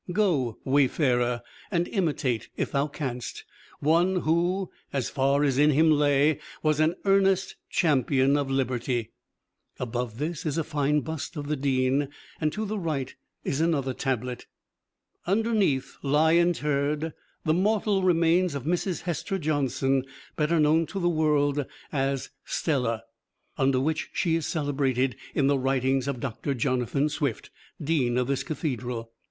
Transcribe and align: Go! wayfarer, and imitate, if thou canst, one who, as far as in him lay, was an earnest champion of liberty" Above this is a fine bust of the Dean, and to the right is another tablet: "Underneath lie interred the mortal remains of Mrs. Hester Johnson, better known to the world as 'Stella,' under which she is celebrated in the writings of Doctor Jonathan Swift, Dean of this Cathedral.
Go! 0.11 0.57
wayfarer, 0.63 1.43
and 1.69 1.87
imitate, 1.89 2.49
if 2.57 2.71
thou 2.71 2.87
canst, 2.87 3.45
one 3.81 4.21
who, 4.21 4.71
as 4.91 5.11
far 5.11 5.43
as 5.43 5.59
in 5.59 5.69
him 5.69 5.91
lay, 5.91 6.39
was 6.63 6.79
an 6.79 6.95
earnest 7.05 7.55
champion 7.69 8.35
of 8.35 8.49
liberty" 8.49 9.11
Above 9.79 10.17
this 10.17 10.43
is 10.43 10.57
a 10.57 10.63
fine 10.63 11.01
bust 11.01 11.37
of 11.37 11.45
the 11.47 11.55
Dean, 11.55 12.09
and 12.39 12.51
to 12.51 12.65
the 12.65 12.79
right 12.79 13.13
is 13.43 13.61
another 13.61 13.93
tablet: 13.93 14.47
"Underneath 15.27 15.95
lie 16.01 16.31
interred 16.33 17.13
the 17.45 17.53
mortal 17.53 18.01
remains 18.01 18.55
of 18.55 18.63
Mrs. 18.63 19.01
Hester 19.01 19.37
Johnson, 19.37 20.03
better 20.35 20.59
known 20.59 20.87
to 20.87 20.99
the 20.99 21.09
world 21.09 21.63
as 21.91 22.31
'Stella,' 22.43 23.03
under 23.55 23.79
which 23.79 24.09
she 24.13 24.35
is 24.35 24.47
celebrated 24.47 25.15
in 25.35 25.45
the 25.45 25.59
writings 25.59 26.07
of 26.07 26.19
Doctor 26.19 26.55
Jonathan 26.55 27.07
Swift, 27.07 27.51
Dean 27.79 28.17
of 28.17 28.25
this 28.25 28.41
Cathedral. 28.41 29.11